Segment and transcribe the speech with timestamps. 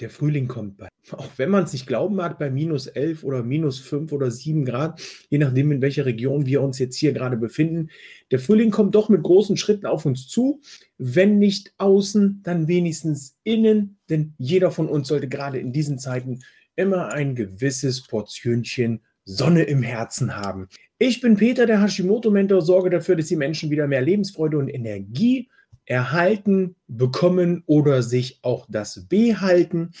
[0.00, 0.88] Der Frühling kommt bei.
[1.10, 4.64] Auch wenn man es nicht glauben mag, bei minus 11 oder minus 5 oder 7
[4.64, 7.90] Grad, je nachdem, in welcher Region wir uns jetzt hier gerade befinden.
[8.30, 10.60] Der Frühling kommt doch mit großen Schritten auf uns zu.
[10.98, 16.40] Wenn nicht außen, dann wenigstens innen, denn jeder von uns sollte gerade in diesen Zeiten
[16.76, 20.68] immer ein gewisses Portionchen Sonne im Herzen haben.
[20.98, 25.50] Ich bin Peter, der Hashimoto-Mentor, sorge dafür, dass die Menschen wieder mehr Lebensfreude und Energie
[25.88, 29.92] erhalten, bekommen oder sich auch das behalten.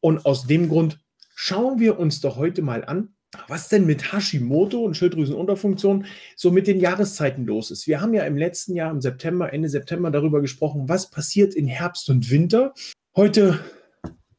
[0.00, 1.00] Und aus dem Grund
[1.34, 3.14] schauen wir uns doch heute mal an,
[3.46, 7.86] was denn mit Hashimoto und Schilddrüsenunterfunktion so mit den Jahreszeiten los ist.
[7.86, 11.68] Wir haben ja im letzten Jahr, im September, Ende September darüber gesprochen, was passiert in
[11.68, 12.74] Herbst und Winter.
[13.14, 13.60] Heute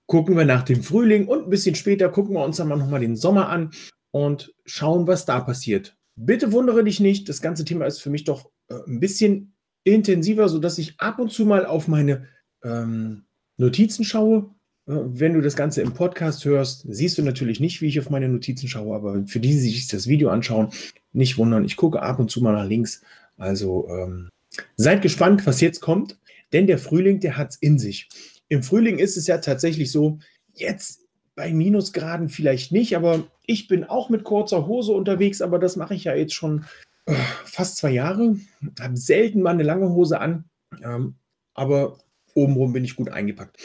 [0.05, 2.99] gucken wir nach dem Frühling und ein bisschen später gucken wir uns dann mal nochmal
[2.99, 3.71] den Sommer an
[4.11, 5.95] und schauen, was da passiert.
[6.15, 10.49] Bitte wundere dich nicht, das ganze Thema ist für mich doch äh, ein bisschen intensiver,
[10.49, 12.27] sodass ich ab und zu mal auf meine
[12.63, 13.23] ähm,
[13.57, 14.49] Notizen schaue.
[14.85, 18.27] Wenn du das Ganze im Podcast hörst, siehst du natürlich nicht, wie ich auf meine
[18.27, 20.69] Notizen schaue, aber für die, die sich das Video anschauen,
[21.11, 21.63] nicht wundern.
[21.63, 23.03] Ich gucke ab und zu mal nach links.
[23.37, 24.29] Also ähm,
[24.77, 26.17] seid gespannt, was jetzt kommt,
[26.53, 28.09] denn der Frühling, der hat es in sich.
[28.47, 30.17] Im Frühling ist es ja tatsächlich so,
[30.53, 31.05] jetzt
[31.35, 35.93] bei Minusgraden vielleicht nicht, aber ich bin auch mit kurzer Hose unterwegs, aber das mache
[35.93, 36.65] ich ja jetzt schon
[37.45, 38.35] fast zwei Jahre,
[38.79, 40.45] habe selten mal eine lange Hose an,
[40.83, 41.15] ähm,
[41.53, 41.97] aber
[42.33, 43.57] obenrum bin ich gut eingepackt.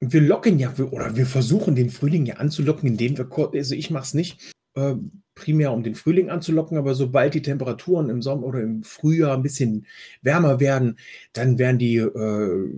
[0.00, 4.04] Wir locken ja, oder wir versuchen den Frühling ja anzulocken, indem wir, also ich mache
[4.04, 4.94] es nicht, äh,
[5.34, 9.42] primär um den Frühling anzulocken, aber sobald die Temperaturen im Sommer oder im Frühjahr ein
[9.42, 9.86] bisschen
[10.22, 10.98] wärmer werden,
[11.32, 12.68] dann werden die äh,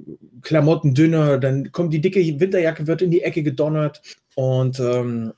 [0.42, 4.00] Klamotten dünner, dann kommt die dicke Winterjacke, wird in die Ecke gedonnert
[4.36, 5.32] und ähm,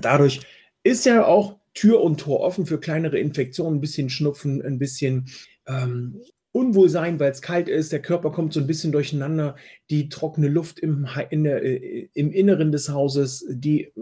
[0.00, 0.40] dadurch
[0.84, 5.26] ist ja auch Tür und Tor offen für kleinere Infektionen, ein bisschen Schnupfen, ein bisschen
[5.68, 9.54] ähm, Unwohlsein, weil es kalt ist, der Körper kommt so ein bisschen durcheinander,
[9.88, 13.92] die trockene Luft im, in der, äh, im Inneren des Hauses, die äh,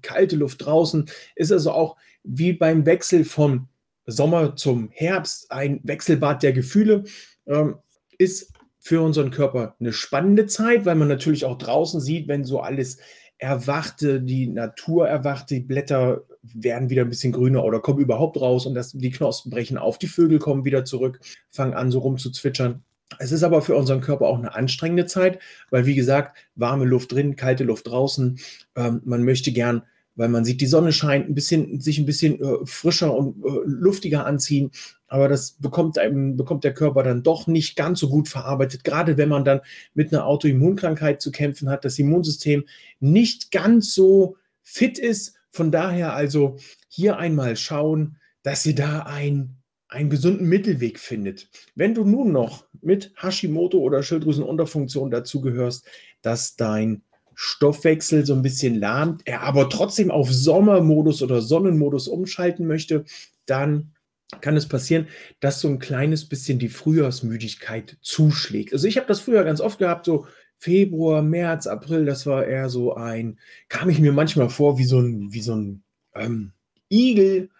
[0.00, 3.68] kalte Luft draußen, ist also auch wie beim Wechsel vom
[4.06, 7.04] Sommer zum Herbst ein Wechselbad der Gefühle,
[7.46, 7.74] ähm,
[8.16, 12.60] ist für unseren Körper eine spannende Zeit, weil man natürlich auch draußen sieht, wenn so
[12.60, 12.96] alles
[13.36, 16.22] erwachte, die Natur erwacht, die Blätter
[16.54, 19.98] werden wieder ein bisschen grüner oder kommen überhaupt raus und das, die Knospen brechen auf,
[19.98, 21.20] die Vögel kommen wieder zurück,
[21.50, 22.82] fangen an so rum zu zwitschern.
[23.18, 25.38] Es ist aber für unseren Körper auch eine anstrengende Zeit,
[25.70, 28.38] weil wie gesagt, warme Luft drin, kalte Luft draußen.
[28.74, 29.82] Ähm, man möchte gern,
[30.16, 33.60] weil man sieht, die Sonne scheint, ein bisschen, sich ein bisschen äh, frischer und äh,
[33.64, 34.72] luftiger anziehen.
[35.06, 39.16] Aber das bekommt, einem, bekommt der Körper dann doch nicht ganz so gut verarbeitet, gerade
[39.16, 39.60] wenn man dann
[39.94, 42.64] mit einer Autoimmunkrankheit zu kämpfen hat, das Immunsystem
[42.98, 46.56] nicht ganz so fit ist von daher also
[46.88, 49.56] hier einmal schauen, dass ihr da ein,
[49.88, 51.48] einen gesunden Mittelweg findet.
[51.74, 55.86] Wenn du nun noch mit Hashimoto oder Schilddrüsenunterfunktion dazugehörst,
[56.22, 57.02] dass dein
[57.34, 63.04] Stoffwechsel so ein bisschen lahmt, er aber trotzdem auf Sommermodus oder Sonnenmodus umschalten möchte,
[63.46, 63.92] dann
[64.40, 65.06] kann es passieren,
[65.40, 68.72] dass so ein kleines bisschen die Frühjahrsmüdigkeit zuschlägt.
[68.72, 70.26] Also ich habe das früher ganz oft gehabt, so
[70.58, 75.00] Februar, März, April, das war eher so ein, kam ich mir manchmal vor wie so
[75.00, 75.82] ein, wie so ein
[76.14, 76.52] ähm,
[76.90, 77.50] Igel,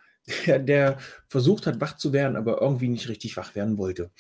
[0.47, 0.99] der, der
[1.29, 4.11] versucht hat, wach zu werden, aber irgendwie nicht richtig wach werden wollte.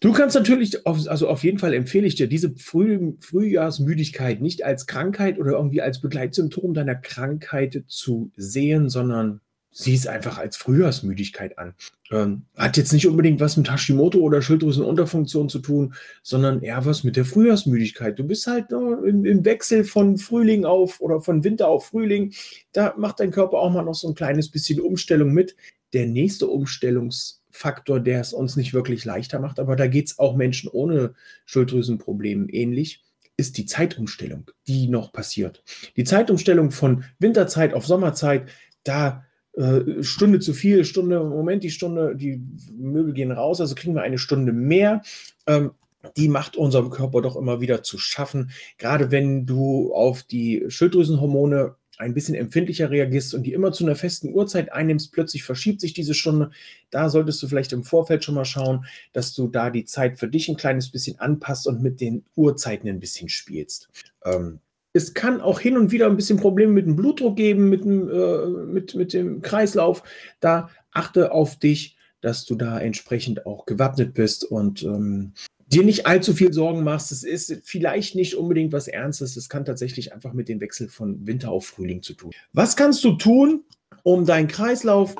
[0.00, 4.64] Du kannst natürlich, auf, also auf jeden Fall empfehle ich dir, diese Früh, Frühjahrsmüdigkeit nicht
[4.64, 10.56] als Krankheit oder irgendwie als Begleitsymptom deiner Krankheit zu sehen, sondern sieh es einfach als
[10.56, 11.74] Frühjahrsmüdigkeit an.
[12.10, 17.04] Ähm, hat jetzt nicht unbedingt was mit Hashimoto oder Schilddrüsenunterfunktion zu tun, sondern eher was
[17.04, 18.18] mit der Frühjahrsmüdigkeit.
[18.18, 22.32] Du bist halt äh, im, im, Wechsel von Frühling auf oder von Winter auf Frühling.
[22.72, 25.56] Da macht dein Körper auch mal noch so ein kleines bisschen Umstellung mit.
[25.92, 30.36] Der nächste Umstellungsfaktor, der es uns nicht wirklich leichter macht, aber da geht es auch
[30.36, 31.14] Menschen ohne
[31.46, 33.04] Schilddrüsenproblemen ähnlich,
[33.36, 35.64] ist die Zeitumstellung, die noch passiert.
[35.96, 38.50] Die Zeitumstellung von Winterzeit auf Sommerzeit,
[38.84, 39.24] da
[39.54, 42.40] äh, Stunde zu viel, Stunde, Moment, die Stunde, die
[42.76, 45.02] Möbel gehen raus, also kriegen wir eine Stunde mehr.
[45.46, 45.72] Ähm,
[46.16, 48.50] die macht unserem Körper doch immer wieder zu schaffen.
[48.78, 53.94] Gerade wenn du auf die Schilddrüsenhormone ein bisschen empfindlicher reagierst und die immer zu einer
[53.94, 56.50] festen Uhrzeit einnimmst, plötzlich verschiebt sich diese Stunde.
[56.90, 60.28] Da solltest du vielleicht im Vorfeld schon mal schauen, dass du da die Zeit für
[60.28, 63.90] dich ein kleines bisschen anpasst und mit den Uhrzeiten ein bisschen spielst.
[64.24, 64.60] Ähm,
[64.92, 68.08] es kann auch hin und wieder ein bisschen Probleme mit dem Blutdruck geben, mit dem,
[68.08, 70.02] äh, mit, mit dem Kreislauf.
[70.40, 75.32] Da achte auf dich, dass du da entsprechend auch gewappnet bist und ähm,
[75.72, 77.12] dir nicht allzu viel Sorgen machst.
[77.12, 79.36] Es ist vielleicht nicht unbedingt was Ernstes.
[79.36, 82.32] Es kann tatsächlich einfach mit dem Wechsel von Winter auf Frühling zu tun.
[82.52, 83.62] Was kannst du tun,
[84.02, 85.14] um deinen Kreislauf,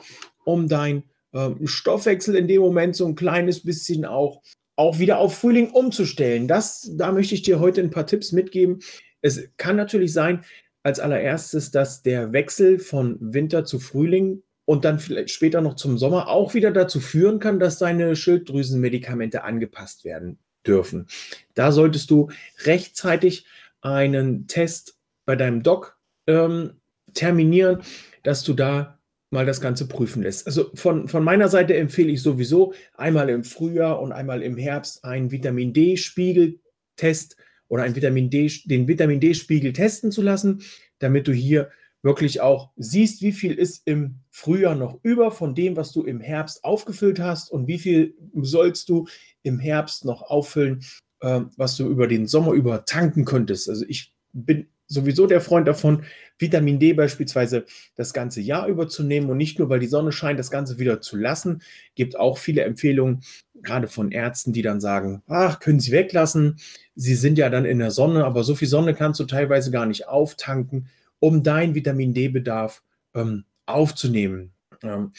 [0.44, 4.42] um deinen ähm, Stoffwechsel in dem Moment so ein kleines bisschen auch,
[4.74, 6.48] auch wieder auf Frühling umzustellen?
[6.48, 8.80] Das, da möchte ich dir heute ein paar Tipps mitgeben.
[9.22, 10.44] Es kann natürlich sein,
[10.82, 15.98] als allererstes, dass der Wechsel von Winter zu Frühling und dann vielleicht später noch zum
[15.98, 21.06] Sommer auch wieder dazu führen kann, dass deine Schilddrüsenmedikamente angepasst werden dürfen.
[21.54, 22.30] Da solltest du
[22.64, 23.46] rechtzeitig
[23.80, 24.96] einen Test
[25.26, 26.74] bei deinem Doc ähm,
[27.14, 27.82] terminieren,
[28.22, 28.98] dass du da
[29.30, 30.46] mal das Ganze prüfen lässt.
[30.46, 35.04] Also von, von meiner Seite empfehle ich sowieso einmal im Frühjahr und einmal im Herbst
[35.04, 37.36] einen Vitamin D-Spiegeltest
[37.70, 40.62] oder einen Vitamin D, den Vitamin D-Spiegel testen zu lassen,
[40.98, 41.70] damit du hier
[42.02, 46.20] wirklich auch siehst, wie viel ist im Frühjahr noch über von dem, was du im
[46.20, 49.06] Herbst aufgefüllt hast und wie viel sollst du
[49.42, 50.82] im Herbst noch auffüllen,
[51.20, 53.68] äh, was du über den Sommer über tanken könntest.
[53.68, 56.04] Also ich bin sowieso der Freund davon,
[56.38, 57.64] Vitamin D beispielsweise
[57.94, 60.78] das ganze Jahr über zu nehmen und nicht nur, weil die Sonne scheint, das Ganze
[60.78, 61.62] wieder zu lassen.
[61.94, 63.22] Gibt auch viele Empfehlungen,
[63.62, 66.58] gerade von Ärzten, die dann sagen, ach, können Sie weglassen.
[66.94, 69.86] Sie sind ja dann in der Sonne, aber so viel Sonne kannst du teilweise gar
[69.86, 70.88] nicht auftanken
[71.20, 72.82] um deinen Vitamin D-Bedarf
[73.14, 74.52] ähm, aufzunehmen.
[74.82, 75.12] Ähm,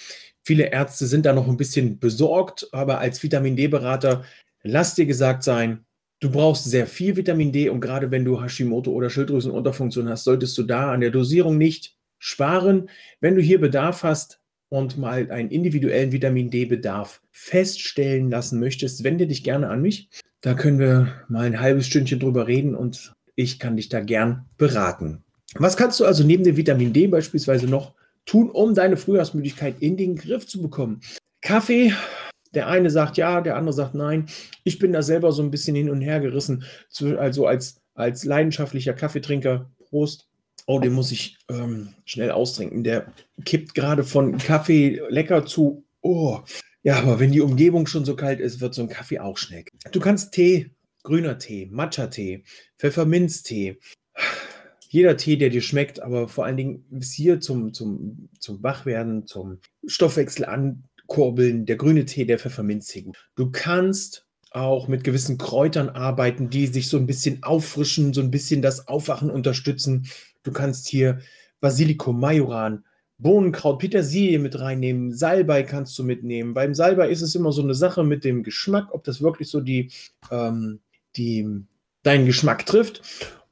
[0.43, 4.25] viele Ärzte sind da noch ein bisschen besorgt, aber als Vitamin D-Berater,
[4.63, 5.85] lass dir gesagt sein,
[6.19, 10.57] du brauchst sehr viel Vitamin D und gerade wenn du Hashimoto oder Schilddrüsenunterfunktion hast, solltest
[10.57, 12.89] du da an der Dosierung nicht sparen.
[13.19, 14.40] Wenn du hier Bedarf hast
[14.71, 20.09] und mal einen individuellen Vitamin D-Bedarf feststellen lassen möchtest, wende dich gerne an mich.
[20.39, 24.45] Da können wir mal ein halbes Stündchen drüber reden und ich kann dich da gern
[24.57, 25.23] beraten.
[25.55, 27.95] Was kannst du also neben dem Vitamin D beispielsweise noch
[28.25, 31.01] tun, um deine Frühjahrsmüdigkeit in den Griff zu bekommen?
[31.41, 31.93] Kaffee,
[32.53, 34.27] der eine sagt ja, der andere sagt nein.
[34.63, 36.63] Ich bin da selber so ein bisschen hin und her gerissen.
[37.17, 40.30] Also als, als leidenschaftlicher Kaffeetrinker, Prost.
[40.67, 42.83] Oh, den muss ich ähm, schnell austrinken.
[42.83, 43.11] Der
[43.45, 45.85] kippt gerade von Kaffee lecker zu.
[46.01, 46.39] Oh,
[46.83, 49.65] ja, aber wenn die Umgebung schon so kalt ist, wird so ein Kaffee auch schnell.
[49.91, 50.71] Du kannst Tee,
[51.03, 52.43] grüner Tee, Matcha-Tee,
[52.77, 53.79] Pfefferminztee,
[54.91, 59.25] jeder Tee, der dir schmeckt, aber vor allen Dingen bis hier zum, zum, zum Wachwerden,
[59.25, 63.11] zum Stoffwechsel ankurbeln, der grüne Tee, der Pfefferminztee.
[63.35, 68.31] Du kannst auch mit gewissen Kräutern arbeiten, die sich so ein bisschen auffrischen, so ein
[68.31, 70.07] bisschen das Aufwachen unterstützen.
[70.43, 71.19] Du kannst hier
[71.59, 72.83] Basilikum, Majoran,
[73.17, 76.53] Bohnenkraut, Petersilie mit reinnehmen, Salbei kannst du mitnehmen.
[76.53, 79.61] Beim Salbei ist es immer so eine Sache mit dem Geschmack, ob das wirklich so
[79.61, 79.91] die,
[80.31, 80.79] ähm,
[81.15, 81.47] die
[82.01, 83.01] deinen Geschmack trifft.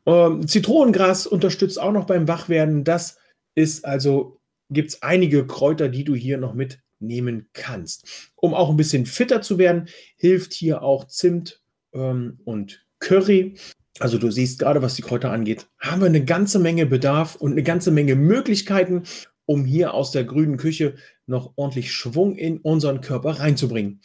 [0.07, 2.83] Ähm, Zitronengras unterstützt auch noch beim Wachwerden.
[2.83, 3.17] Das
[3.53, 4.39] ist also,
[4.71, 8.31] gibt es einige Kräuter, die du hier noch mitnehmen kannst.
[8.35, 9.87] Um auch ein bisschen fitter zu werden,
[10.17, 11.61] hilft hier auch Zimt
[11.93, 13.55] ähm, und Curry.
[13.99, 17.53] Also du siehst gerade, was die Kräuter angeht, haben wir eine ganze Menge Bedarf und
[17.53, 19.03] eine ganze Menge Möglichkeiten,
[19.45, 20.95] um hier aus der grünen Küche
[21.25, 24.01] noch ordentlich Schwung in unseren Körper reinzubringen.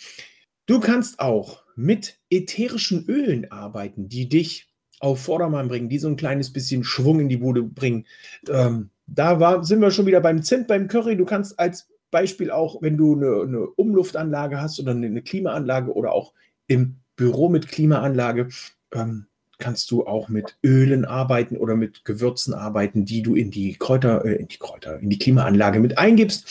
[0.66, 4.68] Du kannst auch mit ätherischen Ölen arbeiten, die dich
[5.00, 8.06] auf Vordermann bringen, die so ein kleines bisschen Schwung in die Bude bringen.
[8.48, 11.16] Ähm, da war, sind wir schon wieder beim Zimt, beim Curry.
[11.16, 16.12] Du kannst als Beispiel auch, wenn du eine, eine Umluftanlage hast oder eine, Klimaanlage oder
[16.12, 16.32] auch
[16.68, 18.48] im Büro mit Klimaanlage,
[18.92, 19.26] ähm,
[19.58, 24.24] kannst du auch mit Ölen arbeiten oder mit Gewürzen arbeiten, die du in die Kräuter,
[24.24, 26.46] äh, in die Kräuter, in die Klimaanlage mit eingibst,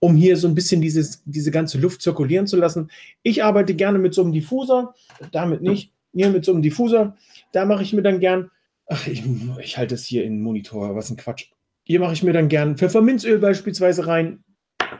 [0.00, 2.90] um hier so ein bisschen dieses, diese ganze Luft zirkulieren zu lassen.
[3.22, 4.94] Ich arbeite gerne mit so einem Diffuser,
[5.32, 7.16] damit nicht, hier mit so einem Diffuser
[7.54, 8.50] da mache ich mir dann gern,
[8.86, 9.22] ach, ich,
[9.60, 11.46] ich halte es hier in den Monitor, was ein Quatsch.
[11.84, 14.42] Hier mache ich mir dann gern Pfefferminzöl beispielsweise rein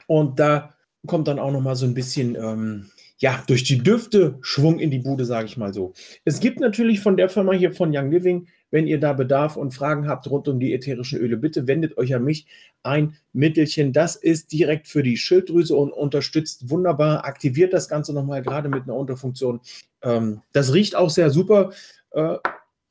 [0.06, 0.74] und da
[1.06, 4.90] kommt dann auch noch mal so ein bisschen, ähm, ja, durch die Düfte Schwung in
[4.90, 5.92] die Bude, sage ich mal so.
[6.24, 9.72] Es gibt natürlich von der Firma hier von Young Living, wenn ihr da Bedarf und
[9.72, 12.46] Fragen habt rund um die ätherischen Öle, bitte wendet euch an mich
[12.82, 13.92] ein Mittelchen.
[13.92, 18.82] Das ist direkt für die Schilddrüse und unterstützt wunderbar, aktiviert das Ganze nochmal gerade mit
[18.82, 19.60] einer Unterfunktion.
[20.02, 21.70] Ähm, das riecht auch sehr super
[22.14, 22.38] äh,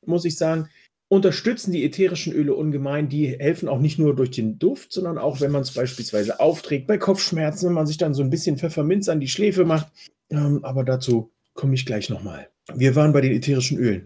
[0.05, 0.69] muss ich sagen,
[1.13, 3.07] unterstützen die ätherischen Öle ungemein.
[3.07, 6.87] Die helfen auch nicht nur durch den Duft, sondern auch, wenn man es beispielsweise aufträgt,
[6.87, 9.87] bei Kopfschmerzen, wenn man sich dann so ein bisschen Pfefferminz an die Schläfe macht.
[10.31, 12.47] Ähm, aber dazu komme ich gleich nochmal.
[12.73, 14.05] Wir waren bei den ätherischen Ölen.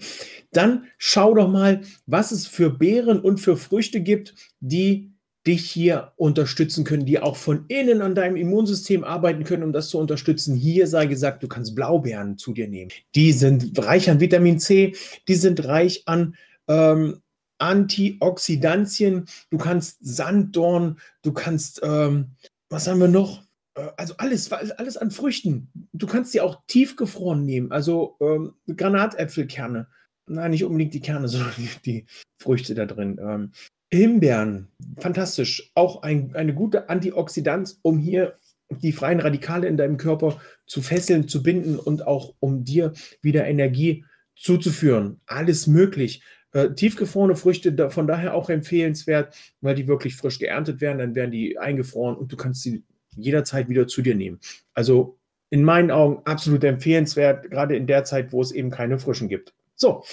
[0.51, 5.13] Dann schau doch mal, was es für Beeren und für Früchte gibt, die
[5.45, 9.87] dich hier unterstützen können, die auch von innen an deinem Immunsystem arbeiten können, um das
[9.87, 10.57] zu unterstützen.
[10.57, 12.91] Hier sei gesagt, du kannst Blaubeeren zu dir nehmen.
[13.15, 14.93] Die sind reich an Vitamin C,
[15.29, 16.35] die sind reich an
[16.67, 17.21] ähm,
[17.59, 22.35] Antioxidantien, du kannst Sanddorn, du kannst, ähm,
[22.69, 23.43] was haben wir noch?
[23.75, 25.69] Äh, also alles, alles an Früchten.
[25.93, 29.87] Du kannst sie auch tiefgefroren nehmen, also ähm, Granatäpfelkerne.
[30.29, 32.05] Nein, nicht unbedingt die Kerne, sondern die, die
[32.41, 33.19] Früchte da drin.
[33.21, 33.51] Ähm,
[33.89, 34.67] Himbeeren,
[34.99, 35.71] fantastisch.
[35.73, 38.37] Auch ein, eine gute Antioxidant, um hier
[38.69, 43.45] die freien Radikale in deinem Körper zu fesseln, zu binden und auch um dir wieder
[43.47, 44.03] Energie
[44.35, 45.21] zuzuführen.
[45.25, 46.21] Alles möglich.
[46.57, 51.29] Äh, tiefgefrorene Früchte von daher auch empfehlenswert, weil die wirklich frisch geerntet werden, dann werden
[51.29, 52.83] die eingefroren und du kannst sie
[53.15, 54.39] jederzeit wieder zu dir nehmen.
[54.73, 55.19] Also
[55.51, 59.53] in meinen Augen absolut empfehlenswert, gerade in der Zeit, wo es eben keine frischen gibt.
[59.75, 60.03] So,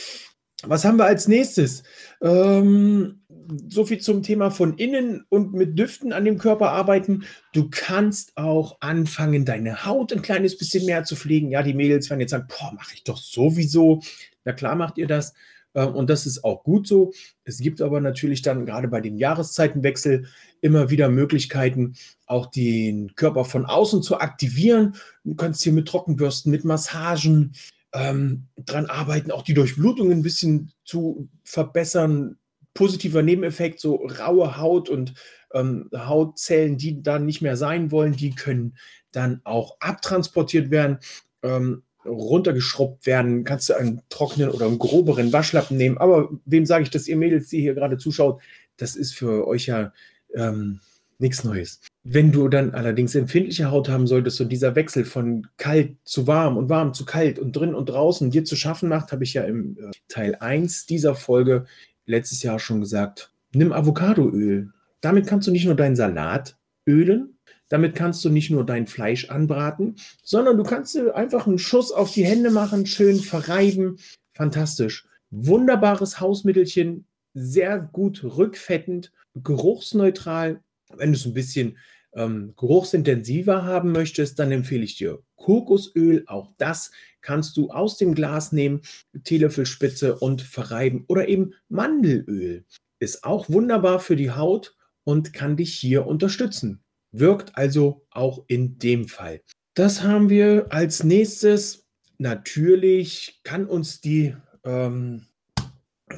[0.65, 1.83] was haben wir als nächstes?
[2.21, 3.23] Ähm,
[3.71, 7.25] so viel zum Thema von innen und mit Düften an dem Körper arbeiten.
[7.55, 11.51] Du kannst auch anfangen, deine Haut ein kleines bisschen mehr zu pflegen.
[11.51, 14.03] Ja, die Mädels werden jetzt sagen, boah, mache ich doch sowieso.
[14.45, 15.33] Na klar macht ihr das.
[15.75, 17.13] Ähm, und das ist auch gut so.
[17.45, 20.27] Es gibt aber natürlich dann gerade bei dem Jahreszeitenwechsel
[20.61, 21.95] immer wieder Möglichkeiten,
[22.27, 24.97] auch den Körper von außen zu aktivieren.
[25.25, 27.53] Du kannst hier mit Trockenbürsten, mit Massagen
[27.93, 32.39] ähm, dran arbeiten, auch die Durchblutung ein bisschen zu verbessern.
[32.73, 35.15] Positiver Nebeneffekt, so raue Haut und
[35.53, 38.77] ähm, Hautzellen, die dann nicht mehr sein wollen, die können
[39.13, 40.99] dann auch abtransportiert werden.
[41.45, 45.99] Ähm, runtergeschrubbt werden, kannst du einen trockenen oder einen groberen Waschlappen nehmen.
[45.99, 48.41] Aber wem sage ich das, ihr Mädels, die hier gerade zuschaut,
[48.77, 49.93] das ist für euch ja
[50.35, 50.81] ähm,
[51.19, 51.81] nichts Neues.
[52.03, 56.57] Wenn du dann allerdings empfindliche Haut haben solltest und dieser Wechsel von kalt zu warm
[56.57, 59.45] und warm zu kalt und drin und draußen dir zu schaffen macht, habe ich ja
[59.45, 61.65] im äh, Teil 1 dieser Folge
[62.07, 64.71] letztes Jahr schon gesagt, nimm Avocadoöl.
[65.01, 66.57] Damit kannst du nicht nur deinen Salat
[66.87, 67.34] ölen,
[67.69, 71.93] damit kannst du nicht nur dein Fleisch anbraten, sondern du kannst dir einfach einen Schuss
[71.93, 73.99] auf die Hände machen, schön verreiben.
[74.33, 75.07] Fantastisch.
[75.31, 80.63] Wunderbares Hausmittelchen, sehr gut rückfettend, geruchsneutral.
[80.95, 81.79] Wenn du es ein bisschen
[82.15, 86.25] ähm, geruchsintensiver haben möchtest, dann empfehle ich dir Kokosöl.
[86.27, 86.93] Auch das
[87.23, 88.83] kannst du aus dem Glas nehmen,
[89.25, 91.05] Teelöffelspitze und verreiben.
[91.09, 92.65] Oder eben Mandelöl.
[93.01, 96.85] Ist auch wunderbar für die Haut und kann dich hier unterstützen
[97.19, 99.41] wirkt also auch in dem Fall.
[99.75, 101.87] Das haben wir als nächstes.
[102.19, 105.27] Natürlich kann uns die ähm,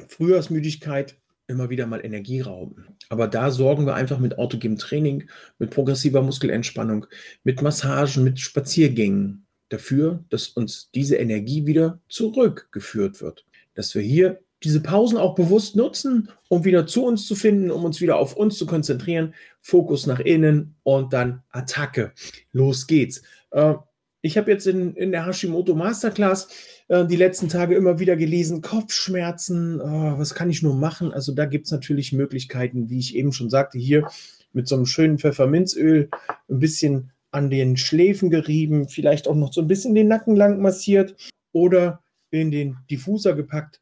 [0.09, 1.15] Frühjahrsmüdigkeit
[1.47, 2.87] immer wieder mal Energie rauben.
[3.09, 7.05] Aber da sorgen wir einfach mit autogenem Training, mit progressiver Muskelentspannung,
[7.43, 13.45] mit Massagen, mit Spaziergängen dafür, dass uns diese Energie wieder zurückgeführt wird.
[13.75, 17.85] Dass wir hier diese Pausen auch bewusst nutzen, um wieder zu uns zu finden, um
[17.85, 19.33] uns wieder auf uns zu konzentrieren.
[19.61, 22.13] Fokus nach innen und dann Attacke.
[22.51, 23.21] Los geht's.
[23.51, 23.75] Äh,
[24.21, 26.47] ich habe jetzt in, in der Hashimoto Masterclass
[26.87, 29.83] äh, die letzten Tage immer wieder gelesen, Kopfschmerzen, äh,
[30.17, 31.13] was kann ich nur machen?
[31.13, 34.07] Also da gibt es natürlich Möglichkeiten, wie ich eben schon sagte, hier
[34.53, 36.09] mit so einem schönen Pfefferminzöl
[36.49, 40.61] ein bisschen an den Schläfen gerieben, vielleicht auch noch so ein bisschen den Nacken lang
[40.61, 41.15] massiert
[41.51, 43.79] oder in den Diffuser gepackt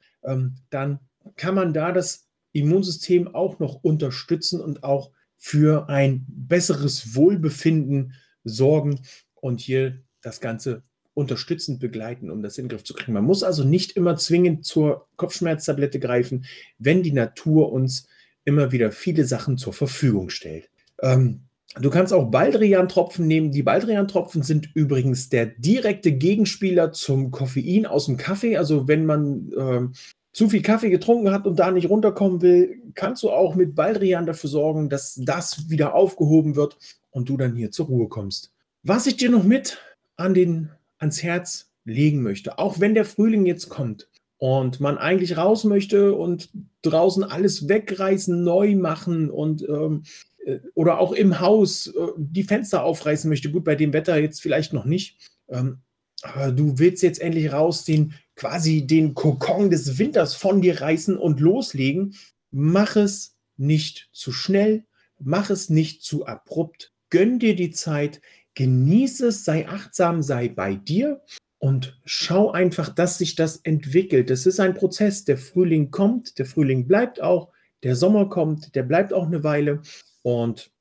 [0.70, 1.00] dann
[1.36, 8.14] kann man da das Immunsystem auch noch unterstützen und auch für ein besseres Wohlbefinden
[8.44, 9.02] sorgen
[9.36, 13.14] und hier das Ganze unterstützend begleiten, um das in den Griff zu kriegen.
[13.14, 16.46] Man muss also nicht immer zwingend zur Kopfschmerztablette greifen,
[16.78, 18.08] wenn die Natur uns
[18.44, 20.70] immer wieder viele Sachen zur Verfügung stellt.
[21.02, 21.45] Ähm,
[21.80, 23.52] du kannst auch Baldrian-Tropfen nehmen.
[23.52, 28.58] Die Baldrian-Tropfen sind übrigens der direkte Gegenspieler zum Koffein aus dem Kaffee.
[28.58, 29.98] Also wenn man äh,
[30.34, 34.26] zu viel Kaffee getrunken hat und da nicht runterkommen will, kannst du auch mit Baldrian
[34.26, 36.78] dafür sorgen, dass das wieder aufgehoben wird
[37.12, 38.52] und du dann hier zur Ruhe kommst.
[38.84, 39.80] Was ich dir noch mit
[40.18, 45.38] an den, ans Herz legen möchte, auch wenn der Frühling jetzt kommt und man eigentlich
[45.38, 46.50] raus möchte und
[46.82, 50.04] draußen alles wegreißen, neu machen und ähm,
[50.35, 50.35] äh,
[50.74, 54.74] oder auch im Haus äh, die Fenster aufreißen möchte, gut, bei dem Wetter jetzt vielleicht
[54.74, 55.18] noch nicht.
[55.50, 55.80] Ähm,
[56.22, 61.18] aber du willst jetzt endlich raus, den quasi den Kokon des Winters von dir reißen
[61.18, 62.16] und loslegen.
[62.52, 64.86] Mach es nicht zu schnell,
[65.20, 66.94] mach es nicht zu abrupt.
[67.10, 68.22] Gönn dir die Zeit,
[68.56, 71.22] genieße es, sei achtsam, sei bei dir
[71.60, 74.30] und schau einfach, dass sich das entwickelt.
[74.30, 75.26] Das ist ein Prozess.
[75.26, 77.52] Der Frühling kommt, der Frühling bleibt auch,
[77.84, 79.82] der Sommer kommt, der bleibt auch eine Weile.
[80.26, 80.72] Und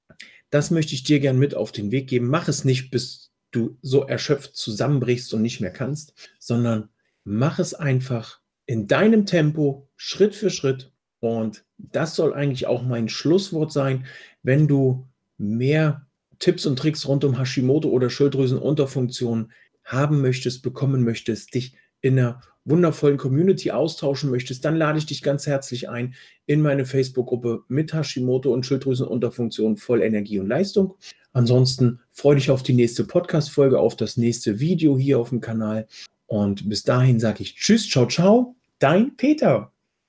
[0.49, 2.29] das möchte ich dir gern mit auf den Weg geben.
[2.29, 6.89] Mach es nicht, bis du so erschöpft zusammenbrichst und nicht mehr kannst, sondern
[7.25, 10.93] mach es einfach in deinem Tempo, Schritt für Schritt.
[11.21, 14.07] Und das soll eigentlich auch mein Schlusswort sein,
[14.43, 16.07] wenn du mehr
[16.39, 19.53] Tipps und Tricks rund um Hashimoto oder Schilddrüsenunterfunktion
[19.85, 25.23] haben möchtest, bekommen möchtest, dich in einer wundervollen Community austauschen möchtest, dann lade ich dich
[25.23, 26.15] ganz herzlich ein
[26.47, 30.95] in meine Facebook-Gruppe mit Hashimoto und Schilddrüsenunterfunktion voll Energie und Leistung.
[31.33, 35.87] Ansonsten freue dich auf die nächste Podcast-Folge, auf das nächste Video hier auf dem Kanal.
[36.27, 39.74] Und bis dahin sage ich Tschüss, ciao, ciao, dein Peter.